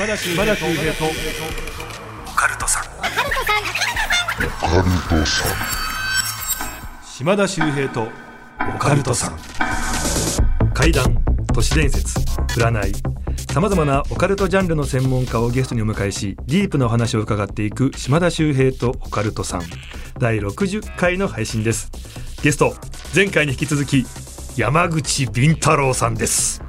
[0.00, 2.84] 島田秀平とオカルトさん。
[7.04, 8.08] 島田秀平と
[8.74, 9.36] オカルトさん。
[10.72, 12.18] 怪談都市伝説
[12.56, 12.92] 占い。
[13.52, 19.64] さまざまなオカルトジャンルの専門家をゲストにお迎えしディープなお話を伺っていく島田秀平とオカルトさん。
[20.18, 21.90] 第60回の配信です。
[22.42, 22.74] ゲスト
[23.14, 24.06] 前回に引き続き
[24.56, 26.62] 山口敏太郎さんです。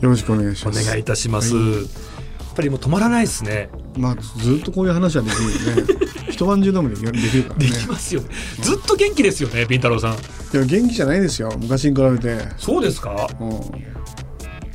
[0.00, 0.80] よろしくお願いします。
[0.80, 2.13] お願いいたします、はい
[2.54, 5.94] ぱりもう止まらないですねまあずっとこういう話はできるよね。
[6.30, 7.72] 一晩中でもでできるからでね。
[7.72, 8.28] きますよね
[8.60, 10.16] ずっと元気ですよね敏太郎さんい
[10.56, 11.52] や元気じゃないですよ。
[11.60, 13.28] 昔に比べて、そうですか？
[13.40, 13.50] うん、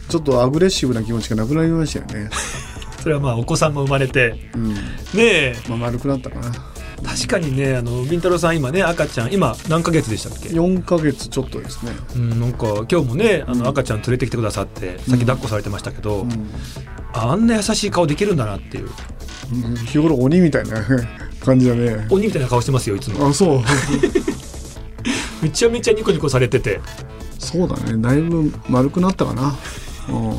[0.09, 2.29] ちょっとアグレッシブな気持ちがなくなりましたよね。
[3.01, 4.73] それはまあお子さんも生まれてうん。
[4.73, 4.79] ね
[5.15, 6.51] えまあ丸くなったかな。
[7.03, 10.49] 確かにねあの敏太郎さん今ね赤ちゃん今何ヶ月でしたっけ？
[10.53, 11.91] 四ヶ月ちょっとですね。
[12.15, 16.49] うん、なんか今日もねあうんの赤ちゃん連れてきてくださって、さっき抱っこされてましたけど、うん
[17.11, 18.89] あんな優しい顔できるんだなっていう
[19.51, 19.75] うん。
[19.77, 20.75] 日頃鬼みたいな
[21.43, 22.05] 感じだね。
[22.11, 23.61] 鬼みたいな顔してますよいつもあそう。
[25.41, 26.79] めちゃめちゃニコニコされてて、
[27.39, 27.97] そうだね。
[27.97, 29.55] だいぶ丸くなったかな。
[30.09, 30.35] うん。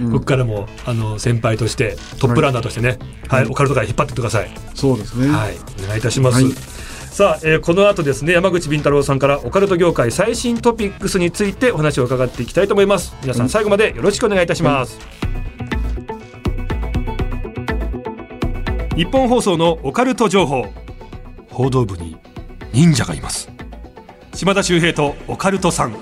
[0.00, 0.10] うん。
[0.10, 3.42] 僕からもあの先輩としてトップランナーとしてね、はい。
[3.42, 5.28] はいオカルト界引っ張ってってください、そうですね。
[5.28, 5.56] はい。
[5.84, 6.52] お願いいたします、はい。
[6.52, 13.14] さあ、えーこの後ですね山口敏太郎さんからオカルト業界最新トピックスについてお話を伺っていきたいと思います。
[13.22, 14.98] 皆さん最後までよろしくお願いいたします、
[18.94, 20.66] 日本放送のオカルト情報。
[21.50, 22.16] 報道部に
[22.72, 23.48] 忍者がいます。
[24.34, 25.96] 島田秀平とオカルトさん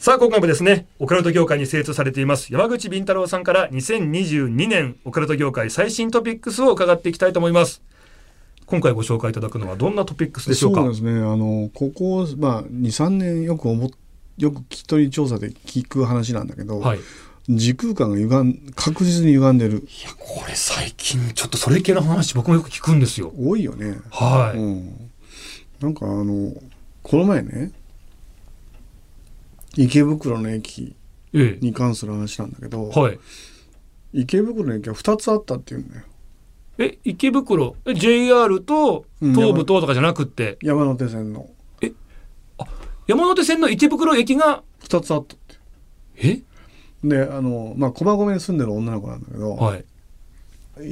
[0.00, 7.82] さあ今回もですねオカルト業界に精通されています山口敏太郎さんから2022年オカルト業界最新トピックスを伺っていきたいと思います。
[8.64, 10.80] 今回ご紹介いただくのはどんなトピックスでしょうか？
[10.80, 11.10] そうですね。
[11.10, 13.90] あのここまあ二三年よく思っ
[14.38, 16.98] よく聞き取り調査で聞く話なんだけど、はい。
[16.98, 17.02] い
[17.50, 19.86] 時空間が歪ん確実に歪んでる。
[20.02, 23.34] やこれ最近ちょっとそれ系の話僕もよく聞くんですよ。
[23.38, 23.98] 多いよね。
[24.10, 25.10] はい、うん、
[25.78, 26.54] なんかあの
[27.02, 27.72] この前ね
[29.76, 30.94] 池袋の駅
[31.32, 33.18] えに関する話なんだけど、えはい。
[34.12, 36.04] 池袋の駅は2つあったっていうんだよ。
[36.78, 41.48] え池袋え JR とうん東武東とかじゃなくって、山手線の。
[43.06, 45.56] 山手線の池袋駅が2つあったって。
[46.16, 46.42] え？
[47.02, 49.84] であのまあ駒込に住んでる女の子なんだけど、はい。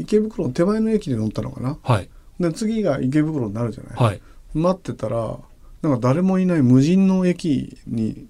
[0.00, 1.78] 池袋の手前の駅で乗ったのかな？
[1.82, 2.08] はい。
[2.40, 4.20] で次が池袋になるじゃない、はい。
[4.54, 5.38] 待ってたら
[5.82, 8.26] なんか誰もいない無人の駅に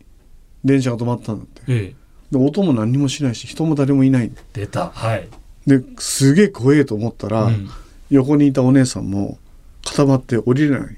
[0.65, 1.63] 電車が止まったんだって。
[1.69, 1.95] ええ。
[2.31, 4.31] で音も何にもしないし人も誰もいない。
[4.53, 4.91] 出た。
[4.91, 5.29] はい、
[5.67, 7.69] ですげえ怖えと思ったら、うん。
[8.11, 9.39] 横にいたお姉さんも
[9.85, 10.97] 固まって降りれない。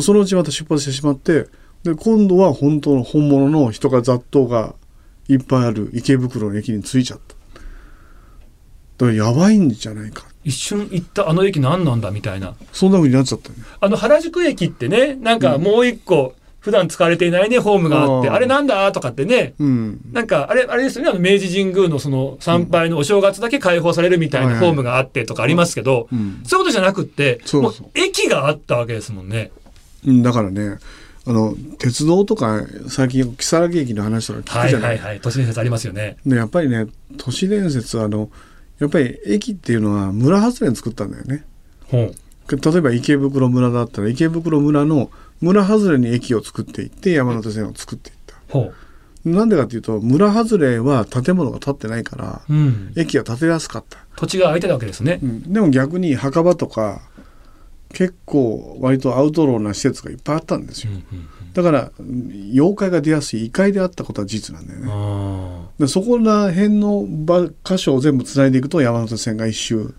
[0.00, 1.46] そのうちまた出発してしまって
[1.82, 4.74] で今度は本当の本物の人が雑踏が
[5.28, 7.34] いっぱいある池袋の駅に着いちゃった。
[8.98, 10.24] だからやばいんじゃないか。
[10.44, 12.54] 一瞬行ったあの駅何なんだみたいな。
[12.72, 13.56] そんな風になっちゃったね。
[13.80, 18.34] あの原宿駅ってねなんかもう一個普段使われていないねホームがあって、うん。
[18.34, 18.92] あれなんだ？
[18.92, 19.54] とかってね。
[19.58, 20.00] うん。
[20.12, 21.10] なんかあれあれですよね。
[21.10, 24.66] あの明治神宮のその参拝のお正月だけ開放されるみたいなはいはい。
[24.66, 26.42] ホームがあってとかありますけど、うん。
[26.44, 27.82] そういうことじゃなくってそうそう。
[27.82, 29.50] もう駅があったわけですもんね。
[30.06, 30.78] うんだからね
[31.26, 35.20] あの鉄道とか最近木更木駅の話とか聞はいくじゃない,、はいはい。
[35.20, 36.16] 都市伝説ありますよね。
[36.26, 36.86] でやっぱりね
[37.18, 38.30] 都市伝説はあの
[38.78, 41.44] やっぱり駅っていうのは村外れに作ったんだよね。
[41.88, 42.14] ほう。
[42.50, 45.10] 例えば池袋村だったら池袋村の
[45.40, 48.36] 村外れに駅を作っていって山手線を作っていった。
[48.48, 48.72] ほ
[49.24, 55.20] なんでかっていうと村外れは建物が建ってないからう、うん、駅が建てやすかった、土地が空いてたわけですね。
[55.22, 55.26] う。
[55.26, 57.02] ん、でも逆に墓場とか
[57.92, 60.92] 結構割とアウトローな施設がいっぱいあったんですよ。
[60.92, 64.92] うんうんだからうん妖怪が出やすい異界であったことは事実なんだようんね。
[64.92, 69.92] あでそこら辺の場箇所を全部つないでいくと山手線が一周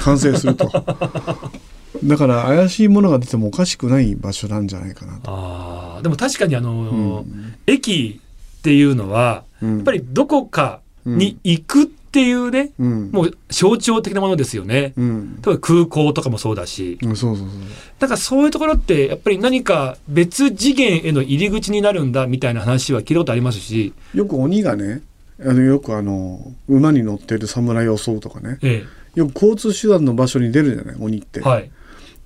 [0.00, 0.68] 完成すると
[2.04, 7.54] だから怪しいものが出てもおかしくない場所なんじゃないかなーと、あーでも確かにあのーうん。
[7.66, 8.20] 駅
[8.58, 9.76] っていうのはうん。
[9.76, 13.10] やっぱりどこかに行くっていうね、うん。
[13.12, 14.92] もう象徴的なものですよね。
[14.96, 15.36] うん。
[15.42, 17.58] 例えば空港とかもそうだし、うんそうそうそう
[17.98, 25.02] だからそういうところってやっぱり何か別次元への入り口になるんだみたいな話は聞いたことありますし、よく鬼がね
[25.40, 28.58] あのよくあの馬に乗ってる侍を襲うとかね。
[28.62, 28.84] え
[29.16, 31.70] よく交通手段の場所に出るじゃない鬼って、え、はい、で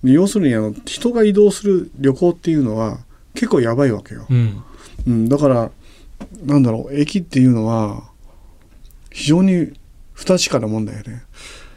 [0.02, 2.99] 要するにあの人が移動する旅行っていうのは
[3.35, 4.64] 結構やばいわけよ、うん、
[5.06, 5.70] うん、だから
[6.44, 8.02] なんだろう駅っていうのは
[9.11, 9.73] 非常に
[10.12, 11.23] 不確かなもんだよね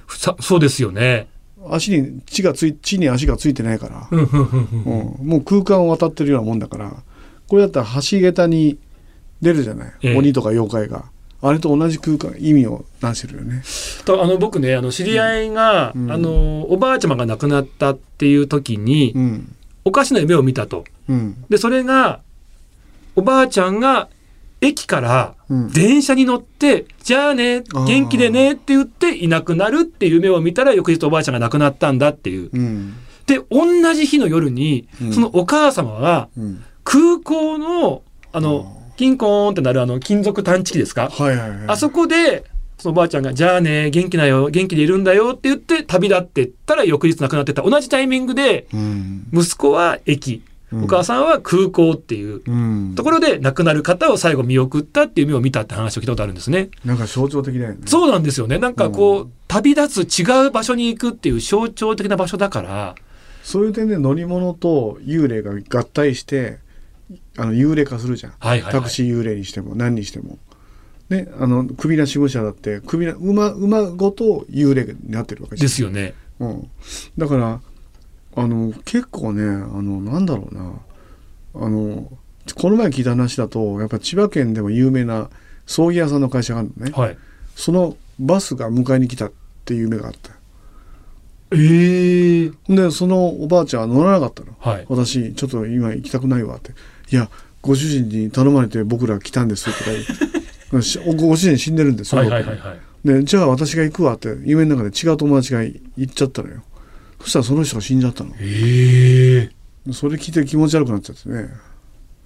[0.08, 1.28] さそうですよね。
[1.70, 4.28] 足に地がつい地に足がついてないから、うん。
[5.22, 6.94] もう空間を渡ってるようなもんだから
[7.48, 8.78] これだったら橋桁に
[9.42, 10.18] 出るじゃない、ええ。
[10.18, 11.06] 鬼とか妖怪が
[11.46, 13.64] あれと同じ空間意味を出してるよね。
[14.06, 16.12] とあの僕ねあの知り合いが、うん。
[16.12, 19.56] あのおばあちゃまが亡くなったっていう時に、うん。
[19.84, 20.86] おかしな夢を見たと。
[21.10, 21.44] うん。
[21.50, 22.22] でそれが
[23.18, 24.08] おばあちゃんが
[24.62, 25.72] 駅からうん。
[25.72, 32.50] 電車に乗って「じゃあね元気でね」って言っていなくなるっていう夢を見たら翌日おばあちゃんが亡くなったんだっていう。
[32.54, 32.94] うん。
[33.26, 35.14] で同じ日の夜に、うん。
[35.14, 36.64] そのお母様がうん。
[36.86, 38.02] 空港の
[38.32, 41.10] あのキンコーンってなるあの金属探知機ですか？
[41.10, 41.60] はいはいはい。
[41.68, 42.46] あそこで
[42.78, 47.62] そのおばあちゃんが「じゃあね元気だよ元気でいるんだよ」って言って旅立ってったら翌日亡くなってた。
[47.62, 49.28] 同じタイミングでうん。
[49.34, 50.42] 息子は駅。
[50.72, 50.84] うん。
[50.86, 52.42] お母さんは空港っていう。
[52.46, 52.94] うん。
[52.96, 56.70] ところで亡くなる方を最後見送ったっていう夢を見たって話を聞いたことあるんですね。
[56.84, 57.78] なんか象徴的だよね。
[57.86, 58.58] そうなんですよね。
[58.58, 59.32] なんかこう、うん。
[59.48, 62.96] 旅立つ違う場所に行くっていう象徴的な場所だから、
[63.44, 66.58] そういう点で乗り物と幽霊が合体して
[67.38, 68.72] あの幽霊化するじゃん、はいはいはい。
[68.74, 70.38] タクシー幽霊にしても何にしても。
[71.10, 76.14] ね、あの首なし武者だって首な馬馬ごと幽霊になってるわけですよね。
[76.40, 76.70] うん、
[77.18, 77.62] だから
[78.36, 79.48] あの結構ねあ
[79.82, 80.74] のなんだろうな。
[81.56, 82.12] あの
[82.56, 85.30] この前聞いた話だとやっぱ千葉県でも有名な
[85.66, 87.18] 葬儀屋さんの会社があるのね、はい。
[87.56, 89.32] そのバスが迎えに来たっ
[89.66, 90.32] ていう夢があった。
[91.56, 94.56] ええでそのおばあちゃんは乗らなかったの。
[94.60, 94.86] はい。
[94.90, 96.72] 私ちょっと今行きたくないわって
[97.14, 97.30] いや
[97.62, 103.08] ご主人に頼まれて僕ら来たんですとか言ってし ごご主人死んでるんですよ、はいはいはいはい。
[103.08, 106.64] でじゃあ私が行くわって夢の中で違う友達が行っちゃったのよ。
[107.22, 108.32] そしたらその人が死んじゃったの。
[108.40, 109.50] え
[109.88, 109.94] え。
[109.94, 111.50] それ聞いて気持ち悪くなっちゃってね。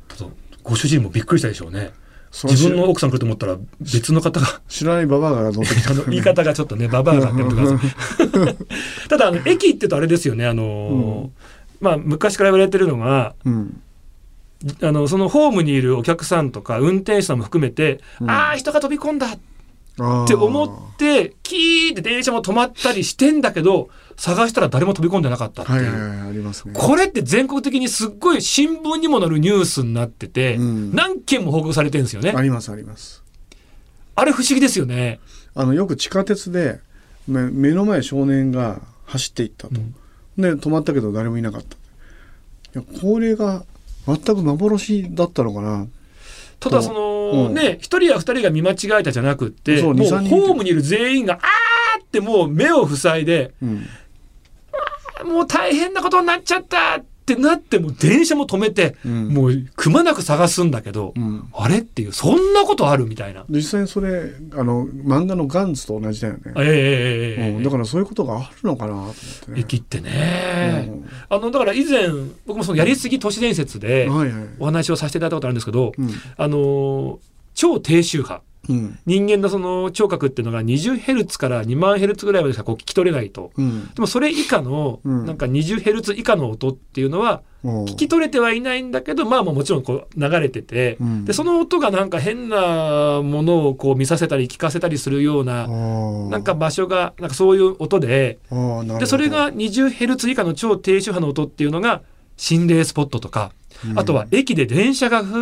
[0.07, 0.30] ただ
[0.63, 1.92] ご主人もびっくりしたでしょうね。
[2.31, 9.07] 自分の奥さん来ると思ったら別の方が、知らないババアが乗ってきた あの言い方がちょっとね、ババアがってください。
[9.10, 13.81] ただ、あの、駅って言うとあれですよね、あのーまあ、昔から言われてるのが、うん
[14.81, 18.30] あの、そのホームにいるお客さんとか運転手さんも含めて、うん。
[18.30, 19.39] ああ、人が飛び込んだっ
[20.00, 26.33] あて思って、キーって電車も止まったりしてんだけど、探したら誰も飛び込んでなかったっていう。
[26.65, 26.74] ね。
[26.74, 30.95] これって全国的にすっごい新聞にも載るニュースになってて、うん。
[30.95, 32.33] 何件も報告されてるんですよね。
[32.36, 33.24] ありますあります。
[34.15, 35.19] あれ不思議ですよね。
[35.56, 36.80] あのよく地下鉄で
[37.27, 39.75] 目目の前少年が走っていったと、
[40.38, 41.75] で止まったけど誰もいなかった。
[42.80, 43.65] いやこれが
[44.07, 45.86] 全く幻だったのかな。
[46.59, 47.54] ただその、うん。
[47.54, 50.48] ね、一人や二人が見間違えたじゃなくって、もう2 3人いて。
[50.48, 53.86] ホームにいる全員が、あーってもう目を塞いで、うん。
[55.25, 59.27] もう大変なことになっちゃったってなって、もう電車も止めて、うん。
[59.29, 61.47] もうくまなく探すんだけど、うん。
[61.53, 63.45] あれっていう、そんなことあるみたいな。
[63.50, 66.63] 実際にそれあの漫画の「ガンズ」と同じだよね、ええ
[67.39, 69.15] えええん、だからそういうことがあるのかなと思っ
[69.45, 69.59] てね。
[69.59, 71.09] 駅ってね、うん。
[71.29, 72.07] あのだから以前
[72.45, 74.47] 僕もそのやりすぎ都市伝説ではいはい。
[74.59, 76.09] お話をさせていただいたことあるんですけど、うん。
[76.38, 77.19] あの
[77.53, 78.99] 超低周波うん。
[79.05, 83.51] 人間のその聴覚っていうのが 20Hz から2万 Hz ぐらいまでしかこう聞き取れないと。
[83.57, 83.93] うん。
[83.93, 85.25] でもそれ以下の、うん。
[85.25, 91.25] なんか 20Hz 以下の音っていうのは聞聞き取れてはいないんだけどまあまあもちろんこう流れてて、うん。
[91.25, 95.67] でその音がなんか変なものをこう見させたり聞かせたりするような、
[96.29, 98.39] なんか場所がなんかそういう音で
[98.99, 102.01] でそれが 20Hz 以下の超低周波の音っていうのが
[102.37, 103.51] 心霊スポットとか、
[103.85, 105.33] うんあとは駅で電車がふ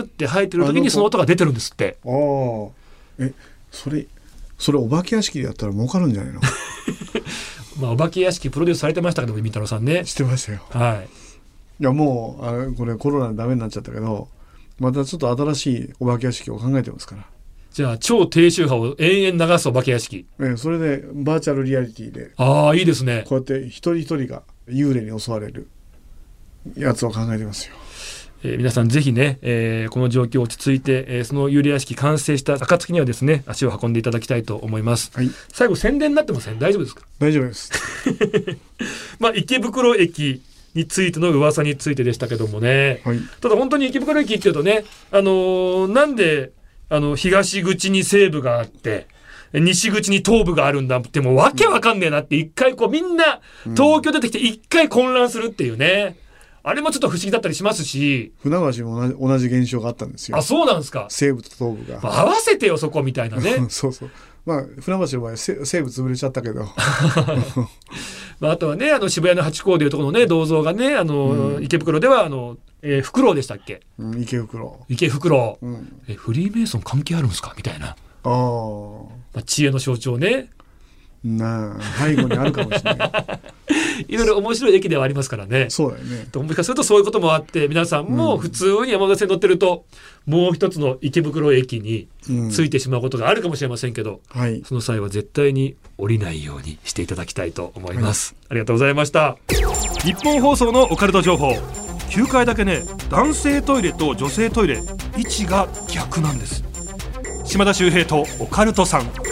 [0.00, 1.96] ーって入ってる時にその音が出てるんですって。
[2.04, 2.68] ああ
[3.18, 3.32] え
[3.72, 4.06] それ
[4.58, 6.40] それお化け屋敷でやったら儲かるんじゃないの？
[7.80, 10.04] まあ、お化け屋敷プロデュースされてましたけど、み太郎さんね。
[10.04, 11.08] してましたよはい。
[11.80, 14.28] いやもうあれこれコロナでダメになっちゃったけど
[14.78, 17.24] またちょっと新しいお化け屋敷を考えてますから
[17.72, 20.26] じゃあ、超低周波を延々流すお化け屋敷。
[20.40, 23.24] ええそれでバーチャルリアリティでああ、いいですね。
[23.26, 25.68] こうやって一人一人が幽霊に襲われる
[26.76, 27.74] やつを考えてますよ。
[28.42, 35.10] えー皆さんぜひね、えーこの状況落ち着いて、えーその幽霊屋敷完成した暁にはですね、足を運んでいただきたいと思います。
[35.14, 35.30] はい。
[35.52, 36.58] 最後宣伝になってません？
[36.58, 37.02] 大丈夫ですか？
[37.18, 37.70] 大丈夫です。
[39.20, 40.40] まあ、池袋駅
[40.74, 43.02] についての噂についてでしたけどもね。
[43.04, 43.20] はい。
[43.40, 46.52] ただ本当に池袋駅っていうとね、あのーなんで、
[46.88, 49.06] あの、東口に西部があって、
[49.52, 53.40] 西口に東部があるんだって、もうわけわかんねえなって、一回こうみんな
[53.76, 56.16] 東京出てきて一回混乱するっていうね。
[56.62, 60.36] あれもちょっと不思議だったりしますし、船橋も同じ同じ現象があったんですよ。
[60.36, 61.06] あ、そうなんですか。
[61.08, 63.64] 西部と東部が、まあ合わせてよ、そこみたいなね。
[63.70, 64.10] そうそう。
[64.46, 66.66] まあ船橋の場合せ西部潰れちゃったけど。
[68.40, 73.82] まあ、あとはね、あの渋谷の八甲でいうところのね、銅像がね、あの、池袋では、あの、えー、フクロウでしたっけ？
[73.98, 74.80] うん池袋。
[74.88, 75.66] 池フクロウ。
[75.66, 76.02] うん。
[76.08, 77.52] え、フリーメイソン関係あるんですか？
[77.56, 77.88] みたいな。
[77.88, 78.28] ああ
[79.34, 80.48] まあ、知恵の象徴ね。
[81.24, 83.10] なあ背後にあるかもしれない
[84.08, 85.66] いろいろ面白い駅ではありますからね。
[85.68, 89.84] そうだよねともしかするとそういうこともあって皆さんも普通に山手線乗ってると、
[90.26, 98.34] もう一つの池袋駅にうん着いてしまうことがあるかもしれませんけど、はいその際は絶対に降りないようにしていただきたいと思います。
[98.48, 99.36] ありがとうございました。
[100.02, 101.52] 日本放送のオカルト情報。
[102.10, 104.82] 9階だけね、男性トイレと女性トイレ、
[105.16, 106.64] 位置が逆なんです。
[107.44, 109.29] 島田秀平とオカルトさん。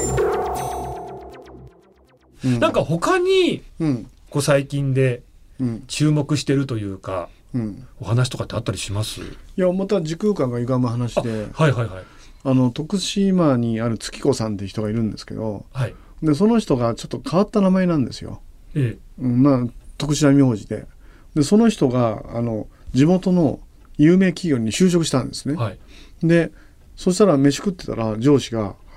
[2.44, 2.60] うん。
[2.60, 4.10] なんか他に、うん。
[4.30, 5.22] こう最近で
[5.60, 5.84] うん。
[5.88, 7.86] 注目してるというか、うん。
[8.00, 9.20] お話とかってあったりします？
[9.20, 9.24] い
[9.56, 11.48] やまた時空間が歪む話で。
[11.52, 12.04] はいはいはい。
[12.44, 15.94] あの徳島にある月子さんっていう人がいるんですけどはい。
[16.22, 18.40] でその人がちょっと変わった名前なんですよ、
[18.74, 19.66] えうん、まあ
[19.98, 20.86] 特殊な名字で。
[21.34, 23.58] でその人があの地元の
[23.96, 25.78] 有名企業に就職したんですね、えはい。
[26.22, 26.52] で
[26.96, 28.76] そしたら飯食ってたら上司が「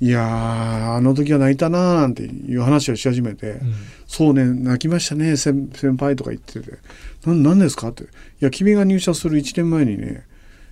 [0.00, 3.74] いやーあの時は泣いたな」なんていう話をし始めて「うん。
[4.06, 6.78] そうね泣きましたね先先輩」とか言ってて
[7.26, 8.06] 「な何ですか?」って「い
[8.40, 10.24] や君が入社する1年前にね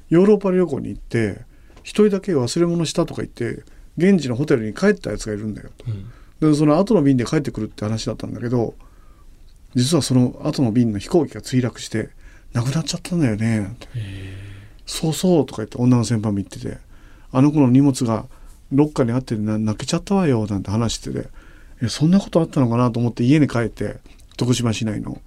[0.08, 1.42] ヨーロッパ旅行に行って
[1.82, 3.62] 一人だけ忘れ物したとか言って
[3.98, 5.84] 現地のホテルに帰ったやつがいるんだよ」と。
[5.88, 6.06] うん。
[6.52, 8.74] でその後の便で帰ってくるって話だったんだけど
[9.74, 12.10] 実はその後の便の飛行機が墜落して
[12.52, 13.88] 亡くなっちゃったんだよねなんて。
[14.86, 16.78] そうそうとか言って女の先輩も言ってて
[17.30, 18.24] あの子の荷物が
[18.72, 21.28] ロッカーにあってな泣けちゃったわよなんて話してて
[21.82, 23.96] えそんなことあったのかなと思って家に帰って
[24.36, 25.20] 徳島市内の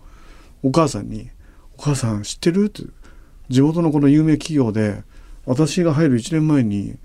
[0.64, 1.30] お母さんに
[1.78, 2.84] 「お母さん知ってる?」って
[3.50, 5.04] 地元のこの有名企業で
[5.46, 6.98] 私が入る1年前に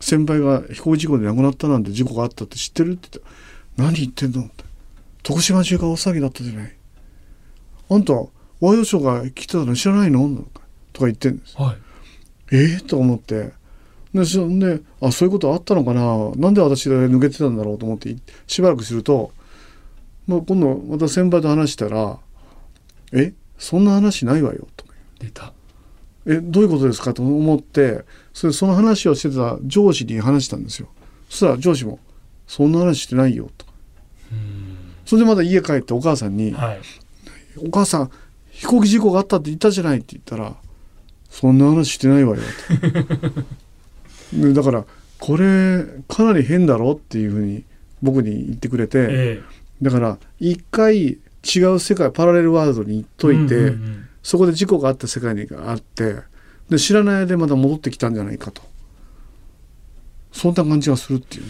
[0.00, 2.92] 先輩が飛行事故で亡くなったなんて事故があったって知ってる？
[2.92, 3.30] って言って
[3.82, 4.64] 「何言ってんの?」って
[5.22, 6.72] 「徳島中が大騒ぎだったじゃない」
[7.90, 10.28] 「あんたワイドショーが来てたの知らないの?」
[10.92, 11.76] とか言ってんですはい。
[12.52, 12.56] え？
[12.80, 13.52] ー、と思って
[14.14, 16.30] でそんであそういうことあったのかな？
[16.36, 18.16] なんで私抜けてたんだろうと思ってい
[18.46, 19.32] しばらくすると、
[20.26, 22.18] まあ、今度また先輩と話したら
[23.12, 24.84] 「えそんな話ないわよ」と。
[24.84, 25.52] か出た。
[26.26, 27.12] えどういうことですか？
[27.12, 30.88] と思ってそれその話をしてた上司に話したんですよ。
[31.28, 31.98] そしたら上司も
[32.46, 33.66] 「そんな話してないよ」と。
[35.04, 36.80] それでまた家帰ってお母さんにはい。
[37.66, 38.10] 「お母さん
[38.50, 40.54] 飛行機事故があったって言ったじゃない」って言ったら
[41.28, 42.42] 「そんな話してないわよ」
[42.80, 42.90] と。
[42.90, 43.04] で
[44.54, 44.84] だから
[45.20, 47.64] これかなり変だろっていうふうに
[48.02, 49.42] 僕に言ってくれてえ
[49.80, 54.08] だから一回違う世界パラレルワールドに行っえといて、うんうんうん。
[54.22, 56.16] そこで事故があった世界にあって
[56.70, 58.62] で知らない間でまた戻ってきたんじゃないかと。
[60.32, 61.48] そんな感じがするっていうね。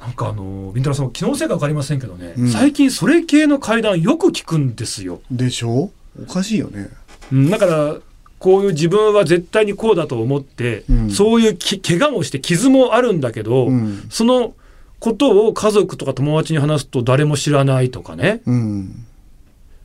[0.00, 2.48] なんかあのビンタラさん気のせいか分かりませんけどね、うん。
[2.48, 5.20] 最近それ系の会談よく聞くんですよ。
[5.30, 5.90] でしょ？
[6.22, 6.88] おかしいよね。
[7.32, 7.96] うんだから
[8.38, 11.10] こういう自分は絶対にこうだと思って、うん。
[11.10, 14.06] そういうき怪我もして傷もあるんだけど、うん。
[14.10, 14.54] その
[15.00, 18.42] ことを家族とか友達に話すと誰も知らないとかね。
[18.46, 19.06] うん。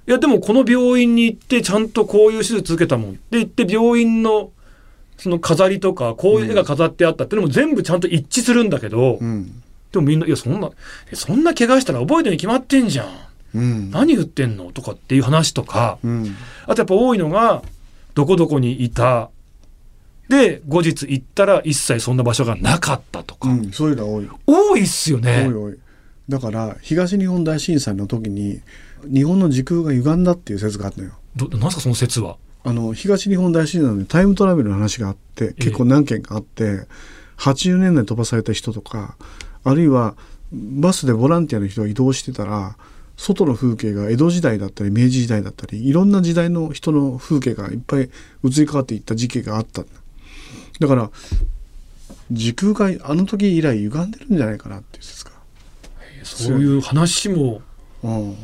[0.08, 3.12] いやでもこの病院に行ってちゃんとこういう手術受けたもん。
[3.12, 4.52] って言って病院の
[5.18, 9.62] その飾りとかこういう絵が飾ってあったっていうのも全部ちゃんと一致するんだけど、うん。
[9.92, 10.70] でもみんないやそんな
[11.12, 13.08] えそんな怪我したら覚えてるに決まってんじゃん。
[13.56, 13.92] うん。
[13.92, 14.72] 何言ってんの？
[14.72, 15.98] とかっていう話とか。
[16.04, 16.36] うん。
[16.66, 17.64] あとやっぱ多いのが
[18.14, 19.30] どこどこにいた。
[20.28, 24.30] で後日行ったら一切そんな場所がなかったとか、うんそういうのが多い。
[24.46, 25.54] 多いっすよ多ねい。
[25.54, 25.80] 多い。
[26.28, 28.62] だから東日本大震災の時に
[29.12, 31.14] 日本の時空が歪んだっていう説があったのよ。
[31.36, 32.38] どなんすかその説は？
[32.64, 36.86] あの東日本大震災でタイムトラベルの話があって結構何件かあって、
[37.38, 39.16] 80年代に飛ばされた人とか
[39.64, 40.16] あるいは
[40.52, 42.76] バスでボランティアの人が移動してたら
[43.20, 48.10] 外の風景が江戸時代だったり明治時代だったりいろんな時代の人の風景がいっぱい
[48.46, 49.92] 移り変わっていった時期があったんだ
[50.80, 51.12] だから
[52.32, 55.32] 時空があの時以来歪んでるんじゃないかなっていう説が、
[56.24, 57.62] そういう話も
[58.02, 58.38] うん、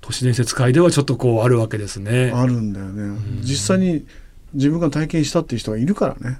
[0.00, 2.32] 都市伝説界ではちょっとこうあるわけですね。
[2.34, 4.06] あるんだよね実際に
[4.54, 6.38] 自分が体験したっていう人がいるからね、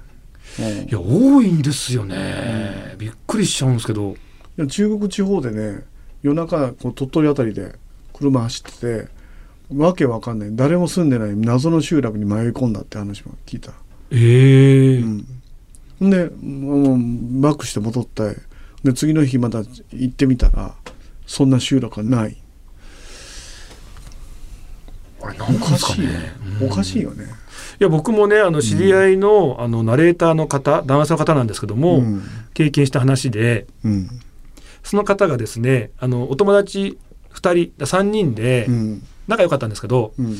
[0.59, 2.95] うんいや多いんですよね。
[2.97, 4.15] びっくりしちゃうんですけど。
[4.57, 5.85] いや中国地方でね
[6.21, 7.75] 夜中こう鳥取あたりで
[8.13, 9.17] 車走ってて
[9.75, 10.49] わけわかんない。
[10.53, 13.73] 誰も住んでない謎の集落に迷い込んだって話も聞いた、
[14.11, 14.97] ええ。
[14.99, 18.37] うん、んでもうバックして戻って
[18.83, 19.59] で次の日また
[19.91, 20.73] 行ってみたら
[21.25, 22.37] そんな集落はない。
[25.21, 26.09] あれなんおかしいよ。
[26.09, 26.31] ねね。
[26.61, 27.25] おかしいよね、
[27.79, 32.23] いや僕もねあの知り合いの,、あのナレーターの方男性の方なんですけども、うん。
[32.53, 34.09] 経験した話でうん
[34.83, 36.97] その方がですねあのお友達
[37.33, 39.03] 2人3人でうん。
[39.27, 40.37] 仲良かったんですけど、うん。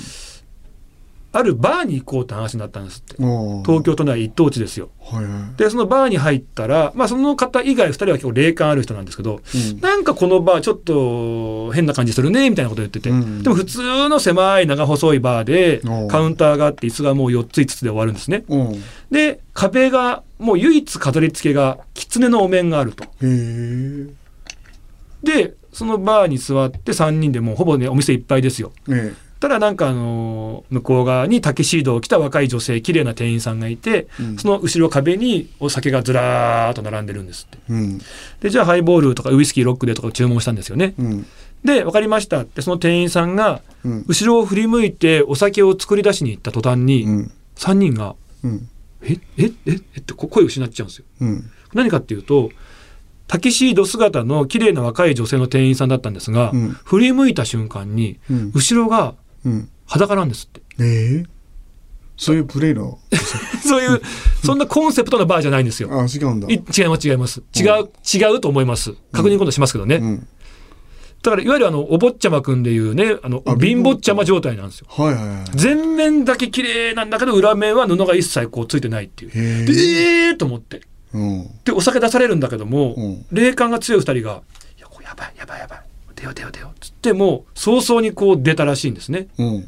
[1.34, 3.16] あるバーに行こうって話になったんですって。
[3.18, 4.90] 東京都内一等地ですよ。
[5.02, 5.58] はいはい。
[5.58, 9.80] でそのバーに入ったら、まあ、その方以外2人は結構霊感ある人なんですけどうん。
[9.82, 13.44] なんかこのバーちょっと変な感じするねみたいなこと言ってて、うん。
[13.44, 18.46] でも普通の狭い長細いバーでカウンターがあって椅子がもう4つ5つで終わるんですね。
[18.48, 23.06] うんで壁がもう唯一飾り付けが狐のお面があると
[25.28, 28.72] でそのバーに座って3人でもうほぼねお店いっぱいですよ。
[28.88, 34.38] ねただなんかあの向こう側にタキシードを着た若い女性綺麗な店員さんがいてうん。
[34.38, 37.60] その後ろ壁にお酒がずらーっと並んでるんですって。
[37.70, 38.00] うん。
[38.40, 40.96] でじゃあハイボールとかウイスキーロックでとか注文したんですよね。
[40.98, 41.26] うん。
[41.64, 44.06] で分かりましたってその店員さんがうん。
[44.08, 47.32] 後ろを振り向いてお酒を作り出しに行った途端にうん。
[47.58, 48.70] 3人がうん
[49.04, 51.06] 「ええええってこ声を失っちゃうんですよ。
[51.22, 51.52] うん。
[51.76, 52.50] 何かっていうと
[53.28, 56.70] タキシード姿の綺麗な若い女性の店員さんだったんですが、うん。
[56.86, 58.52] 振り向いた瞬間にうん。
[58.54, 59.16] 後ろが
[59.46, 59.70] うん。
[59.86, 60.62] 裸なんですって。
[60.80, 61.26] ええ
[62.20, 62.98] そういうプレイの？
[63.64, 64.02] そういう
[64.44, 65.90] そんなコンセプトのバーじゃないんですよ。
[65.92, 66.48] あ違うんだ。
[66.50, 67.44] い違います違います。
[67.56, 68.94] 違う、違うと思います。
[69.12, 70.28] 確認今度しますけどね、うん。
[71.22, 74.88] だからいわゆるあのお坊ちゃまくんでいうねあのあ貧乏ちゃま状態なんですよ。
[74.90, 79.32] はいはいはい全面だけ綺麗なんだけど裏面は布が一切こうついてないっていう。
[79.36, 80.78] ええーと思って。
[80.78, 80.84] うん
[81.64, 83.26] でお酒出されるんだけども、うん。
[83.32, 84.42] 霊感が強い二人が
[84.78, 85.82] 「いやこれやばいやばいやばい
[86.16, 89.28] 出よう出よう出よう」つってもう早々にこう出たらしいんですね。
[89.38, 89.62] うん。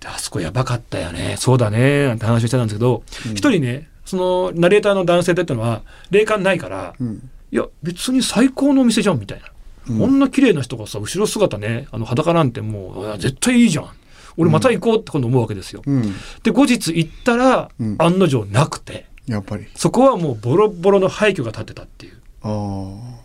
[0.00, 1.36] であそこやばかったよね。
[1.38, 2.06] そうだね。
[2.06, 3.32] なんて話をしてたんですけどうん。
[3.32, 7.30] 一、人ねそのナレーターの男性ってのは霊感ないから、うん。
[7.50, 9.46] いや別に最高のお店じゃんみたいな、
[9.88, 9.98] うん。
[10.00, 13.88] こんな綺麗な人がさ後ろ姿ねあの裸なんてもうあ絶対いいじゃん。
[14.36, 15.82] 俺また行こうって今度思うわけですよ。
[15.86, 16.14] うん。
[16.42, 17.96] で後日行ったら、うん。
[17.98, 19.66] 案の定なくてやっぱり。
[19.74, 22.18] そこはもうボロボロの廃墟が建ってたっていう。
[22.42, 23.24] ああ。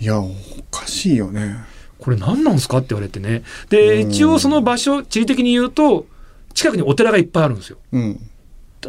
[0.00, 0.30] いやお
[0.70, 1.56] かしいよね。
[1.98, 3.42] これ何なんすかって言われてね。
[3.70, 4.10] でうん。
[4.10, 6.06] 一応その場所地理的に言うと
[6.54, 7.78] 近くにお寺がいっぱいあるんですよ。
[7.92, 8.20] うん。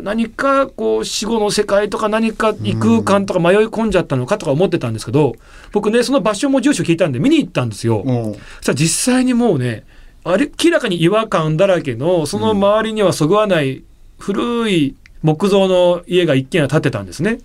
[0.01, 5.33] 何かこう死後の世界とか何か異空間とか迷い込んじゃったのかとか思ってたんですけど
[5.71, 8.03] 僕ねその場所も住所聞いたんで見に行ったんですよ。
[8.05, 8.33] うん。
[8.33, 9.85] そしたら実際にもうね
[10.25, 13.83] 明らかに違和感だらけのその周りにはそぐわない
[14.19, 14.95] 古い
[15.27, 17.39] 木造の家が一軒家建ってたんですね。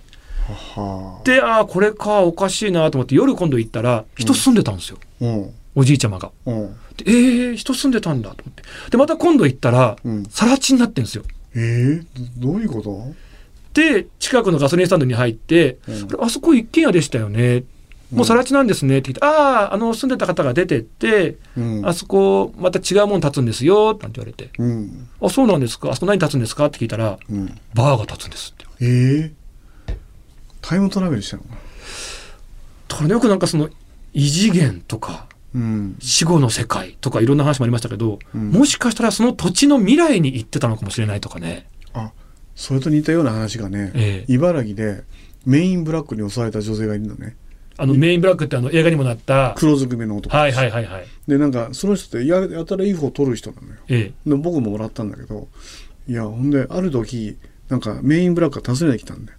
[0.48, 5.50] はあでああこれかおかしいなと思って夜今度行ったら人住んでたんですよ、うん。
[5.74, 6.30] おじいちゃまが。
[6.46, 6.76] うん。
[6.96, 8.62] でえー、人住んでたんだと思って。
[8.90, 10.22] でまた今度行ったらうん。
[10.30, 11.24] 更地になってんですよ。
[11.54, 12.04] えー、
[12.38, 13.12] どどういうこと？
[13.74, 16.24] で近くのガソリンスタンドに入ってうん。
[16.24, 17.64] あそこ一軒家でしたよね。
[18.12, 21.86] もう更地なんですねって言って、ああ、あの住んでた方が出てって、うん。
[21.86, 25.08] あそこまた違うもの建つんですよ、なんて言われて、うん。
[25.20, 26.66] あ、そうなんですか、あそこ何建つんですか？
[26.66, 27.58] って聞いたら、うん。
[27.74, 28.84] バーが建つんですって。
[28.84, 29.94] えー、
[30.60, 31.42] タイムトラベルしたの？
[32.88, 33.70] だからねよくなんかその
[34.12, 35.96] 異次元とかうん。
[36.00, 38.50] 死後の世界とかいろんな話もありましたけど、うん。
[38.50, 41.66] もしかしたらその土地の未来に行ってたのかもしれないとかね。
[41.94, 42.12] あ
[42.54, 44.32] それと似たような話がね、ええ。
[44.32, 45.04] 茨城で
[45.46, 47.36] メインブラックに襲われた女性がいるのね
[47.76, 51.06] あのメインブラックってあの映画にもなった、黒ずくめの男はいはいはいはい。
[51.26, 53.74] でなんかその人ってややたらいい方取る人なのよ。
[53.88, 55.48] えで僕ももらったんだけど
[56.08, 57.36] いやほんである時
[57.68, 59.38] なんかメインブラックが訪ねてきたんだよ。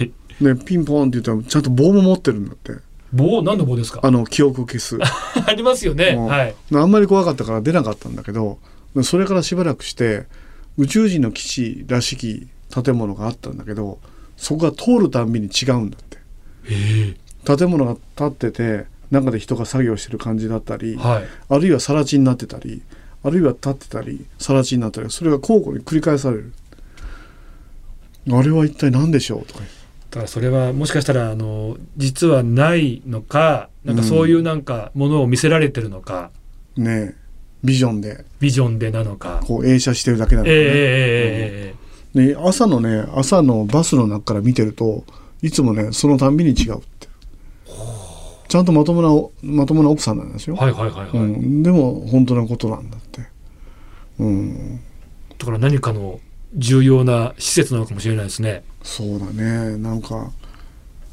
[0.00, 0.10] え。
[0.54, 2.72] でピンポンって言ったらちゃんと棒も持ってるんだって。
[3.12, 3.42] 棒？
[3.42, 4.00] 何の棒ですか？
[4.02, 4.98] あの記憶を消す。
[5.46, 6.14] ありますよね。
[6.16, 6.54] うんはい。
[6.72, 8.58] あんまり怖かったから出なかったんだけど
[9.02, 10.24] それからしばらくして
[10.78, 12.48] 宇宙人の基地らしき
[12.82, 13.98] 建物があったんだけど
[14.36, 16.18] そこが通るたんびに違うんだって。
[16.70, 17.14] え
[17.44, 20.96] 建物が建ってて中で人が作業してる感じだったり、え。
[20.96, 21.24] はい。
[21.48, 22.82] あるいは更地になってたり
[23.22, 26.52] あるいは立ってたり更地になったりそれが交互に繰り返される。
[28.30, 29.60] あれは一体何でしょうとか。
[29.60, 29.66] だ
[30.16, 36.30] からそれはもしかしたらあの実はないのかなんかそういうなんかものを見せられてるのか、
[36.76, 37.16] ね
[37.62, 38.24] ビジョンで。
[38.40, 39.40] ビジョンでなのか。
[39.44, 40.74] こう映写してるだけなのかね、えええええ
[41.68, 41.74] ええ。
[42.14, 45.04] で朝のね朝のバスの中から見てると
[45.42, 46.80] いつもねそのたんびに違う
[48.54, 51.08] ちゃんとまともなおまともな奥さんなんですよ、はいはいはいはい。
[51.10, 53.26] うん、でも本当なことなんだって。
[54.20, 54.76] うん。
[55.36, 56.20] だから何かの
[56.54, 58.62] 重要な施設なのかもしれないですね。
[58.84, 59.76] そうだね。
[59.78, 60.30] なんか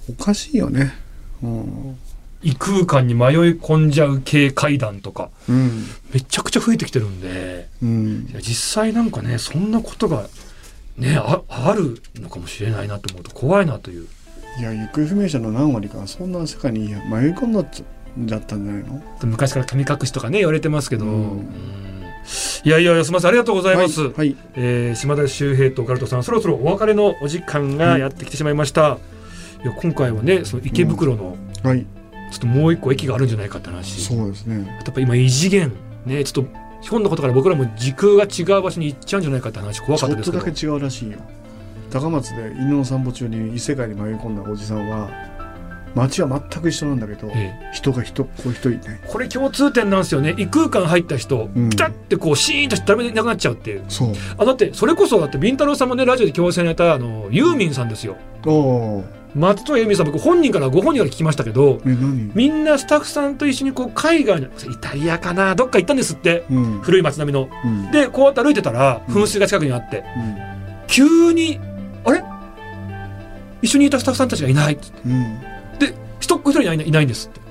[0.07, 0.93] おかしいよね。
[1.41, 1.97] うん、
[2.43, 5.31] 異空間に迷い込んじゃう系階段とか。
[5.49, 5.85] うん。
[6.13, 7.69] めちゃくちゃ増えてきてるんで。
[7.81, 8.27] うん。
[8.35, 10.27] 実際なんかねそんなことが
[10.95, 14.07] ねああるのかもしれないなと思うと怖いなという
[14.59, 16.95] いや行方不明者の何割かそんな世界に迷い
[17.33, 19.01] 込んだっちゃったんじゃないの？
[19.23, 21.31] 昔から神隠しとかね言われてますけど、うん。
[21.31, 21.45] うん。
[22.63, 24.37] いやいやいやすみませんありがとうございます、はい、はい。
[24.55, 28.99] えー島田秀平とオカルトさんそろそろお別れのお時間がやってきてしまいました、
[29.63, 31.85] いや今回はねその池袋のはい、
[32.31, 34.67] ちょっともう一個駅があるんじゃないかって話、そうですね。
[34.67, 35.71] やっぱ今異次元
[36.05, 40.43] ねちょっとひょんなことから僕らも時空が違う場所に行っちゃうんじゃないかって話怖かったですけど。
[40.43, 41.19] ちょっとだけ違うらしいよ
[41.91, 45.09] 高松で犬の散歩中に異世界に迷い込んだおじさんは
[45.95, 48.99] 街は全く一緒なんだけど、え人が人こう一人いない。
[49.05, 50.33] これ共通点なんですよね。
[50.37, 51.69] 異空間入った人、うん。
[51.69, 53.83] ピタッてこうシーンとして誰もいなくなっちゃうっていう。
[53.89, 54.13] そう。
[54.37, 58.15] あだってそれこそだってビンタロウさんもねラジオで共演されたあのユーミンさんですよ。
[58.45, 64.49] おお松任谷由実さん僕本人からご本人から聞きましたけどみんなスタッフさんと一緒にこう海外のイ
[64.81, 66.45] タリアかなどっか行ったんですって。
[66.49, 66.79] うん。
[66.81, 67.49] 古い街並みの。
[67.65, 67.91] うん。
[67.91, 69.13] でこうやって歩いてたらうん。
[69.13, 70.05] 噴水が近くにあって。
[70.15, 70.51] うん。
[70.87, 71.59] 急に
[72.05, 72.23] あれ？
[73.61, 74.77] 一緒にいたスタッフさんたちがいない。
[75.05, 75.39] うん。
[75.79, 77.41] で一っ子一人いないいないんですって。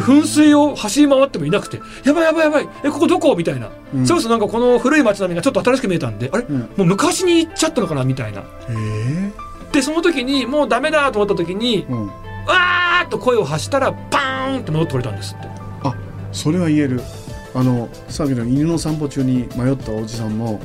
[0.00, 2.68] 噴水を走り回ってもいなくてやばいやばいやばい。
[2.84, 3.34] えここどこ？
[3.36, 4.06] みたいな、うん。
[4.06, 6.44] そうそうなんかこの古い街並みがちょっと新しく見えたんであれ？
[6.44, 6.60] うん。
[6.60, 8.04] もう昔に行っちゃったのかな？
[8.04, 8.42] みたいな。
[8.68, 8.74] え
[9.72, 12.06] えでその時にもうダメだと思った時にうん。
[12.06, 15.48] わーっと声を発したらパーンって戻ってこれたんですって。
[16.30, 17.00] それは言える。
[17.54, 20.60] あのさっきの犬の散歩中に迷ったおじさんも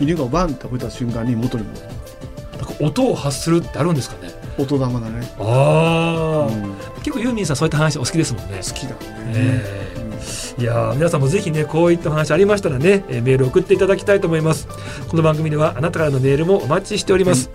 [0.00, 1.93] 犬がバンって吠えた瞬間に元に戻るなんか
[2.80, 4.32] 音を発するってあるんですかね。
[4.58, 6.74] 音玉だね、ああ、うん。
[7.02, 8.58] 結構ユーミンさんそういった話お好きですもんね。
[8.58, 8.96] 好きだね、
[9.34, 9.62] え
[9.96, 9.98] え。
[9.98, 10.04] うん
[10.56, 14.68] いやー皆さんもぜひねこういったお話ありましたらね、えーメール送っていただきたいと思います。
[15.08, 17.50] この番組ではあなたからのメールもお待ちしております、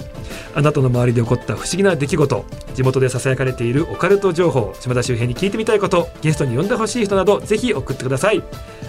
[0.53, 8.43] あなたの周りで起こった不思議な出来事地元でささやかれているオカルト情報島田周平に聞いてみたいことゲストに呼んでほしい人などぜひ送ってください。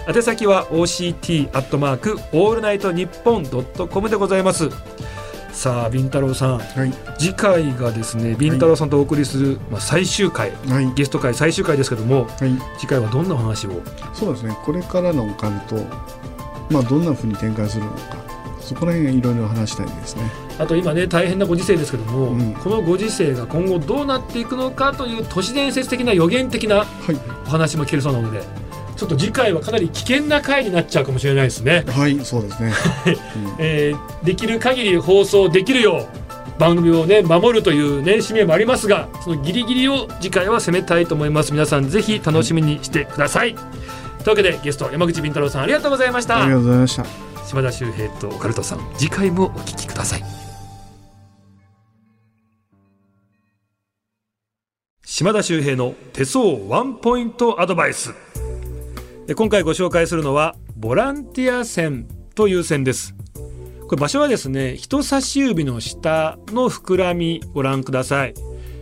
[0.07, 4.69] 宛先は OCT アットマークオールナイトニッポンドットコムでございます
[5.51, 6.59] さあビンタロウさん。
[6.59, 6.93] はい。
[7.19, 10.51] 次回がですねビンタロウさんとお送りする、まあ、最終回。
[10.67, 10.93] はい。
[10.95, 12.57] ゲスト回最終回ですけどもはい。
[12.79, 13.81] 次回はどんなお話を？
[14.13, 14.57] そうですね。
[14.63, 15.75] これからのオカルト
[16.69, 18.21] まあどんな風に展開するのか。
[18.59, 20.23] そこら辺いろいろ話したいですね。
[20.57, 22.53] あと今ね大変なご時世ですけども、うん。
[22.53, 26.87] このご時世が今後どうなっていくのかという都市伝説的な予言的なはい。
[27.45, 28.41] お話も聞けるそうなので
[29.01, 32.71] ちょっと次回はかなり危険な回になっちゃうかもしれないですね、はいそうですね、
[33.57, 41.51] えーできる限り放送できるよう番組をね守るというね使命もありますがそのギリギリを次回は攻めたいと思います。
[41.51, 43.65] 皆さんぜひ楽しみにしてください、とい
[44.25, 46.43] うわけでゲスト山口敏太郎さんありがとうございました。
[46.43, 47.05] ありがとうございました。
[47.47, 50.23] 島田秀平とオカルトさん次回もお聞きください。
[55.03, 58.13] 島田秀平の手相ワンポイントアドバイス
[59.31, 63.15] え今回ご紹介するのはボランティア線という線です。
[63.87, 68.33] これ場所はですね人差し指の下の膨らみご覧ください。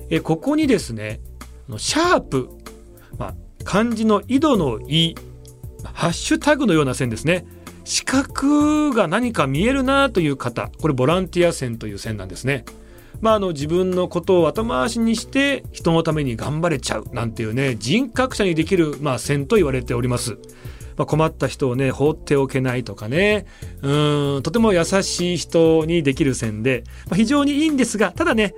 [0.10, 1.20] えここにですね
[1.78, 2.50] シャープ、
[3.20, 5.14] まあ、漢字の井戸の「井」
[5.94, 7.46] ハッシュタグのような線ですね。
[7.86, 12.66] 四角が何か見えるなという方これボランティア線という線なんですね。
[13.22, 20.38] まあ、あの自分のことを後回しにして人のために頑張れちゃうなんていうね人格者にできる、まあ、線と言われております。
[20.98, 23.46] まあ、困った人をね放っておけないとかね。
[23.82, 28.54] うんとても優しい人にできる線で、まあ、非常にいいんですがただね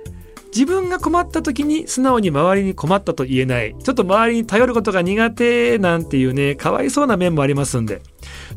[0.52, 3.76] 自分が困った時に素直に周りに困ったと言えない。
[3.82, 8.02] ちょっと周りに頼ることが苦手なんていうねかわいそうな面もありますんで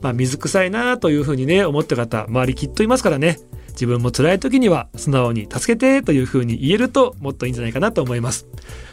[0.02, 3.40] まあ、水臭いなというふうにね思った方周りきっといますからね。
[3.76, 8.48] 自分も辛い時には素直に助けてというふうに言えるともっといいんじゃないかなと思います。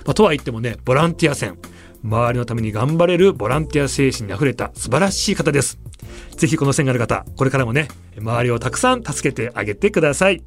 [0.05, 1.59] まあ、とは言ってもねボランティア戦
[2.05, 5.79] 周りのために頑張れるボランティア精神に溢れた素晴らしい方です。
[6.37, 10.42] ぜひこの線がある方これからもね周りをたくさん助けてあげてください。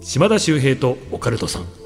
[0.00, 1.85] 島田秀平とオカルトさん